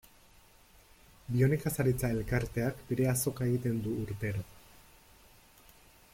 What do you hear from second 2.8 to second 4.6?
bere azoka egiten du urtero.